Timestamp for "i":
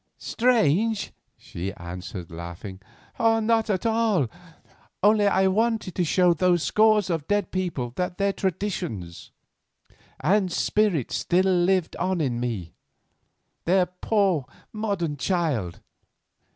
5.27-5.45